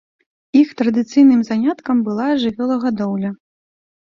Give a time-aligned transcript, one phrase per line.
[0.61, 3.31] Іх традыцыйным заняткам была жывёлагадоўля.